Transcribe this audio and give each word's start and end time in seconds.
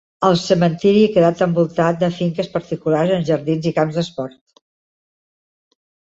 El 0.27 0.35
cementiri 0.43 1.03
ha 1.09 1.11
quedat 1.17 1.43
envoltat 1.45 1.99
de 2.05 2.09
finques 2.21 2.49
particulars 2.55 3.15
amb 3.19 3.29
jardins 3.29 3.69
i 3.71 3.75
camps 3.77 4.01
d'esport. 4.01 4.61